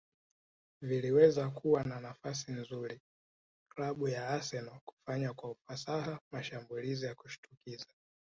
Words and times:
viliweza 0.83 1.49
kuwa 1.49 1.83
na 1.83 1.99
nafasi 1.99 2.51
nzuri 2.51 2.99
klabu 3.75 4.07
ya 4.09 4.27
Arsenal 4.29 4.79
kufanya 4.85 5.33
kwa 5.33 5.51
ufasaha 5.51 6.19
mashambulizi 6.33 7.05
ya 7.05 7.15
kushtukiza 7.15 7.87